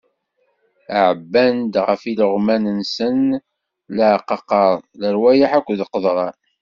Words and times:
Ɛebban-d 1.07 1.73
ɣef 1.87 2.01
ileɣman-nsen 2.11 3.19
leɛqaqer, 3.95 4.73
lerwayeḥ 4.99 5.51
akked 5.59 5.79
qeḍran. 5.93 6.35